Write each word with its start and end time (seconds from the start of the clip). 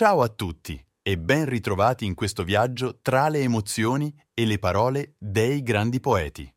Ciao 0.00 0.22
a 0.22 0.28
tutti 0.28 0.80
e 1.02 1.18
ben 1.18 1.44
ritrovati 1.44 2.04
in 2.04 2.14
questo 2.14 2.44
viaggio 2.44 3.00
tra 3.02 3.28
le 3.28 3.40
emozioni 3.40 4.14
e 4.32 4.46
le 4.46 4.60
parole 4.60 5.16
dei 5.18 5.60
grandi 5.60 5.98
poeti. 5.98 6.48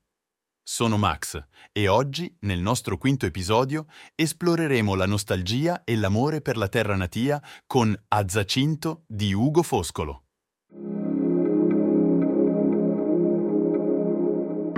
Sono 0.61 0.95
Max 0.97 1.43
e 1.71 1.87
oggi, 1.87 2.37
nel 2.41 2.59
nostro 2.59 2.99
quinto 2.99 3.25
episodio, 3.25 3.87
esploreremo 4.13 4.93
la 4.93 5.07
nostalgia 5.07 5.83
e 5.83 5.95
l'amore 5.95 6.41
per 6.41 6.55
la 6.55 6.67
terra 6.67 6.95
natia 6.95 7.41
con 7.65 7.99
A 8.09 8.27
Zacinto 8.27 9.05
di 9.07 9.33
Ugo 9.33 9.63
Foscolo. 9.63 10.20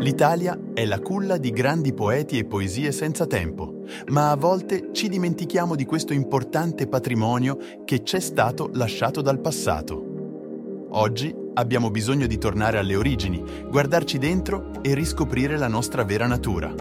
L'Italia 0.04 0.60
è 0.74 0.84
la 0.84 1.00
culla 1.00 1.38
di 1.38 1.52
grandi 1.52 1.94
poeti 1.94 2.38
e 2.38 2.44
poesie 2.44 2.92
senza 2.92 3.26
tempo, 3.26 3.84
ma 4.08 4.32
a 4.32 4.36
volte 4.36 4.90
ci 4.92 5.08
dimentichiamo 5.08 5.76
di 5.76 5.86
questo 5.86 6.12
importante 6.12 6.88
patrimonio 6.88 7.58
che 7.86 8.04
c'è 8.04 8.20
stato 8.20 8.70
lasciato 8.74 9.22
dal 9.22 9.40
passato. 9.40 10.88
Oggi 10.90 11.34
abbiamo 11.54 11.90
bisogno 11.90 12.28
di 12.28 12.38
tornare 12.38 12.80
alle 12.80 12.98
origini, 12.98 13.42
guardarci 13.70 14.18
dentro 14.18 14.72
e 14.82 14.94
riscoprire 14.94 15.56
la 15.56 15.70
nostra 15.70 16.04
vera 16.04 16.28
natura. 16.28 16.76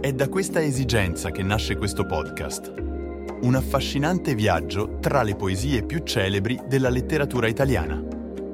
È 0.00 0.12
da 0.12 0.28
questa 0.28 0.62
esigenza 0.62 1.32
che 1.32 1.42
nasce 1.42 1.76
questo 1.76 2.06
podcast. 2.06 2.72
Un 3.40 3.56
affascinante 3.56 4.36
viaggio 4.36 4.98
tra 5.00 5.24
le 5.24 5.34
poesie 5.34 5.82
più 5.82 5.98
celebri 6.04 6.60
della 6.68 6.90
letteratura 6.90 7.48
italiana. 7.48 8.00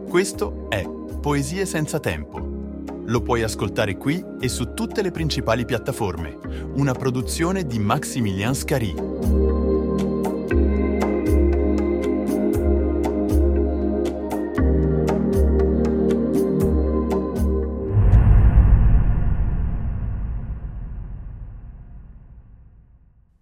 Questo 0.09 0.71
è 0.71 0.83
Poesie 1.21 1.67
senza 1.67 2.01
tempo 2.01 2.53
lo 3.05 3.23
puoi 3.23 3.43
ascoltare 3.43 3.97
qui 3.97 4.25
e 4.41 4.49
su 4.49 4.75
tutte 4.75 5.03
le 5.03 5.11
principali 5.11 5.65
piattaforme. 5.65 6.39
Una 6.75 6.93
produzione 6.93 7.67
di 7.67 7.79
Maximilian 7.79 8.55
Scari. 8.55 8.95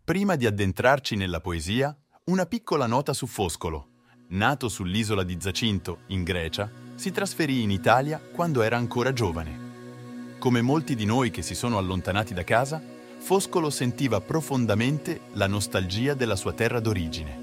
Prima 0.04 0.34
di 0.34 0.44
addentrarci 0.44 1.14
nella 1.14 1.40
poesia, 1.40 1.96
una 2.24 2.44
piccola 2.46 2.86
nota 2.86 3.12
su 3.12 3.26
Foscolo. 3.26 3.88
Nato 4.30 4.68
sull'isola 4.68 5.22
di 5.22 5.36
Zacinto, 5.38 6.00
in 6.08 6.24
Grecia, 6.24 6.68
si 7.00 7.12
trasferì 7.12 7.62
in 7.62 7.70
Italia 7.70 8.20
quando 8.20 8.60
era 8.60 8.76
ancora 8.76 9.14
giovane. 9.14 10.36
Come 10.38 10.60
molti 10.60 10.94
di 10.94 11.06
noi 11.06 11.30
che 11.30 11.40
si 11.40 11.54
sono 11.54 11.78
allontanati 11.78 12.34
da 12.34 12.44
casa, 12.44 12.78
Foscolo 13.20 13.70
sentiva 13.70 14.20
profondamente 14.20 15.20
la 15.32 15.46
nostalgia 15.46 16.12
della 16.12 16.36
sua 16.36 16.52
terra 16.52 16.78
d'origine. 16.78 17.38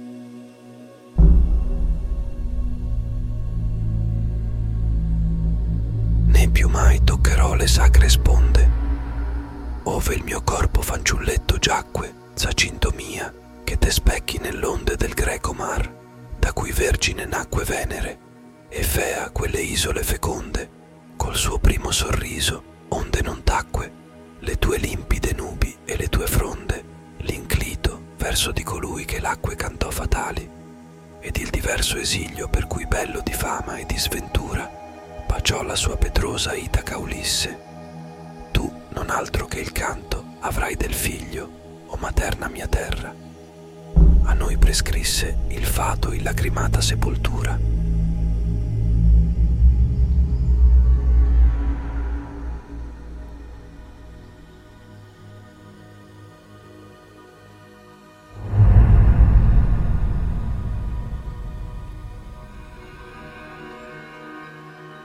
Né 6.27 6.49
più 6.51 6.69
mai 6.69 7.03
toccherò 7.03 7.55
le 7.55 7.67
sacre 7.67 8.09
sponde, 8.09 8.69
ove 9.81 10.13
il 10.13 10.23
mio 10.23 10.43
corpo 10.43 10.83
fanciulletto 10.83 11.57
giacque, 11.57 12.13
Zacinto 12.35 12.93
mia, 12.95 13.33
che 13.63 13.79
te 13.79 13.89
specchi 13.89 14.37
nell'onde 14.37 14.95
del 14.95 15.13
greco 15.15 15.53
mar, 15.53 15.91
da 16.37 16.53
cui 16.53 16.71
vergine 16.71 17.25
nacque 17.25 17.63
Venere 17.63 18.25
e 18.69 18.83
Fea 18.83 19.29
quelle 19.29 19.61
isole 19.61 20.03
feconde, 20.03 20.69
col 21.15 21.35
suo 21.35 21.57
primo 21.57 21.91
sorriso, 21.91 22.63
onde 22.89 23.21
non 23.21 23.43
tacque, 23.43 23.91
le 24.39 24.57
tue 24.57 24.77
limpide 24.77 25.33
nubi 25.33 25.75
e 25.85 25.95
le 25.95 26.07
tue 26.09 26.27
fronde, 26.27 26.83
l'inclito 27.19 28.13
verso 28.17 28.51
di 28.51 28.63
colui 28.63 29.05
che 29.05 29.19
l'acque 29.19 29.55
cantò 29.55 29.89
fatali, 29.89 30.49
ed 31.19 31.37
il 31.37 31.49
diverso 31.49 31.97
esilio 31.97 32.49
per 32.49 32.67
cui 32.67 32.85
bello 32.85 33.21
di 33.23 33.33
fama 33.33 33.77
e 33.77 33.85
di 33.85 33.97
sventura, 33.97 34.69
baciò 35.25 35.63
la 35.63 35.75
sua 35.75 35.95
pedrosa 35.95 36.53
Itaca 36.53 36.97
Ulisse. 36.97 37.65
Tu, 38.51 38.69
non 38.89 39.09
altro 39.09 39.45
che 39.45 39.59
il 39.59 39.71
canto, 39.71 40.23
avrai 40.39 40.75
del 40.75 40.93
figlio, 40.93 41.85
o 41.87 41.97
materna 41.99 42.49
mia 42.49 42.67
terra. 42.67 43.13
A 44.23 44.33
noi 44.33 44.57
prescrisse 44.57 45.37
il 45.47 45.65
fato 45.65 46.11
in 46.11 46.23
lacrimata 46.23 46.81
sepoltura 46.81 47.57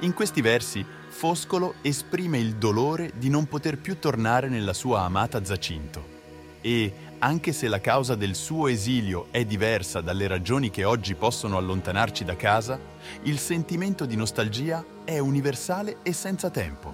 In 0.03 0.15
questi 0.15 0.41
versi 0.41 0.85
Foscolo 1.11 1.75
esprime 1.81 2.37
il 2.39 2.57
dolore 2.57 3.13
di 3.15 3.29
non 3.29 3.47
poter 3.47 3.79
più 3.79 4.01
tornare 4.01 4.49
nella 4.49 4.73
sua 4.73 5.03
amata 5.03 5.45
Zacinto. 5.45 6.05
E, 6.61 6.93
anche 7.21 7.53
se 7.53 7.69
la 7.69 7.81
causa 7.81 8.17
del 8.17 8.35
suo 8.35 8.67
esilio 8.67 9.29
è 9.31 9.45
diversa 9.45 10.01
dalle 10.01 10.27
ragioni 10.27 10.71
che 10.71 10.83
oggi 10.83 11.15
possono 11.15 11.57
allontanarci 11.57 12.25
da 12.25 12.35
casa, 12.35 12.81
il 13.23 13.39
sentimento 13.39 14.05
di 14.05 14.17
nostalgia 14.17 14.85
è 15.05 15.21
universale 15.21 15.99
e 16.03 16.13
senza 16.13 16.51
tempo. 16.51 16.93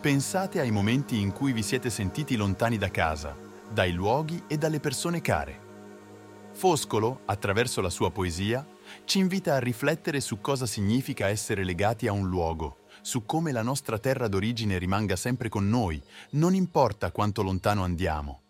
Pensate 0.00 0.60
ai 0.60 0.70
momenti 0.70 1.20
in 1.20 1.32
cui 1.32 1.52
vi 1.52 1.64
siete 1.64 1.90
sentiti 1.90 2.36
lontani 2.36 2.78
da 2.78 2.92
casa, 2.92 3.36
dai 3.68 3.90
luoghi 3.90 4.44
e 4.46 4.56
dalle 4.56 4.78
persone 4.78 5.20
care. 5.20 5.58
Foscolo, 6.52 7.22
attraverso 7.24 7.80
la 7.80 7.90
sua 7.90 8.12
poesia, 8.12 8.64
ci 9.04 9.18
invita 9.18 9.54
a 9.54 9.58
riflettere 9.58 10.20
su 10.20 10.40
cosa 10.40 10.66
significa 10.66 11.28
essere 11.28 11.64
legati 11.64 12.06
a 12.06 12.12
un 12.12 12.28
luogo, 12.28 12.86
su 13.02 13.24
come 13.24 13.52
la 13.52 13.62
nostra 13.62 13.98
terra 13.98 14.28
d'origine 14.28 14.78
rimanga 14.78 15.16
sempre 15.16 15.48
con 15.48 15.68
noi, 15.68 16.02
non 16.32 16.54
importa 16.54 17.10
quanto 17.12 17.42
lontano 17.42 17.84
andiamo. 17.84 18.42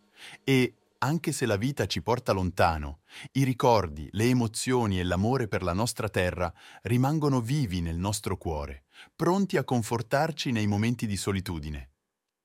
E, 0.45 0.75
anche 0.99 1.33
se 1.33 1.47
la 1.47 1.57
vita 1.57 1.87
ci 1.87 2.03
porta 2.03 2.33
lontano, 2.33 3.01
i 3.33 3.45
ricordi, 3.45 4.09
le 4.13 4.25
emozioni 4.25 5.01
e 5.01 5.05
l'amore 5.05 5.49
per 5.49 5.63
la 5.63 5.73
nostra 5.73 6.09
terra 6.09 6.53
rimangono 6.83 7.41
vivi 7.41 7.81
nel 7.81 7.97
nostro 7.97 8.37
cuore, 8.37 8.85
pronti 9.17 9.57
a 9.57 9.65
confortarci 9.65 10.53
nei 10.53 10.67
momenti 10.67 11.07
di 11.07 11.17
solitudine. 11.17 11.93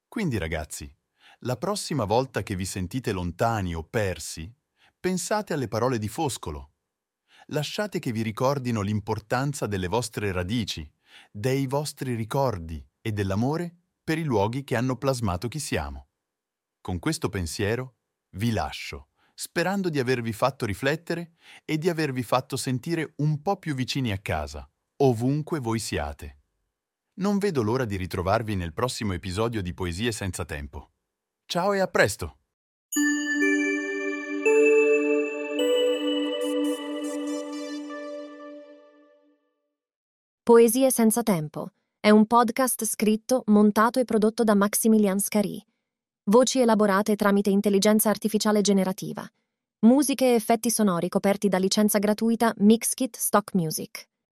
Quindi 0.07 0.37
ragazzi, 0.37 0.89
la 1.39 1.57
prossima 1.57 2.05
volta 2.05 2.43
che 2.43 2.55
vi 2.55 2.65
sentite 2.65 3.11
lontani 3.11 3.75
o 3.75 3.83
persi, 3.83 4.49
pensate 4.97 5.53
alle 5.53 5.67
parole 5.67 5.97
di 5.97 6.07
Foscolo 6.07 6.74
lasciate 7.47 7.99
che 7.99 8.11
vi 8.11 8.21
ricordino 8.21 8.81
l'importanza 8.81 9.67
delle 9.67 9.87
vostre 9.87 10.31
radici, 10.31 10.89
dei 11.31 11.67
vostri 11.67 12.15
ricordi 12.15 12.83
e 13.01 13.11
dell'amore 13.11 13.75
per 14.03 14.17
i 14.17 14.23
luoghi 14.23 14.63
che 14.63 14.75
hanno 14.75 14.97
plasmato 14.97 15.47
chi 15.47 15.59
siamo. 15.59 16.07
Con 16.81 16.99
questo 16.99 17.29
pensiero 17.29 17.95
vi 18.31 18.51
lascio, 18.51 19.09
sperando 19.33 19.89
di 19.89 19.99
avervi 19.99 20.33
fatto 20.33 20.65
riflettere 20.65 21.33
e 21.65 21.77
di 21.77 21.89
avervi 21.89 22.23
fatto 22.23 22.57
sentire 22.57 23.13
un 23.17 23.41
po' 23.41 23.57
più 23.57 23.75
vicini 23.75 24.11
a 24.11 24.19
casa, 24.19 24.69
ovunque 24.97 25.59
voi 25.59 25.79
siate. 25.79 26.39
Non 27.15 27.37
vedo 27.37 27.61
l'ora 27.61 27.85
di 27.85 27.95
ritrovarvi 27.95 28.55
nel 28.55 28.73
prossimo 28.73 29.13
episodio 29.13 29.61
di 29.61 29.73
Poesie 29.73 30.11
senza 30.11 30.45
tempo. 30.45 30.91
Ciao 31.45 31.73
e 31.73 31.79
a 31.79 31.87
presto! 31.87 32.44
Poesie 40.47 40.91
senza 40.91 41.23
tempo 41.23 41.71
è 41.99 42.11
un 42.11 42.27
podcast 42.27 42.85
scritto, 42.85 43.41
montato 43.47 43.99
e 43.99 44.05
prodotto 44.05 44.43
da 44.43 44.53
Maximilian 44.53 45.19
Scari. 45.19 45.59
Voci 46.25 46.59
elaborate 46.59 47.15
tramite 47.15 47.49
intelligenza 47.49 48.11
artificiale 48.11 48.61
generativa. 48.61 49.27
Musiche 49.87 50.25
e 50.25 50.33
effetti 50.35 50.69
sonori 50.69 51.09
coperti 51.09 51.47
da 51.49 51.57
licenza 51.57 51.97
gratuita 51.97 52.53
Mixkit 52.57 53.17
Stock 53.17 53.55
Music. 53.55 54.07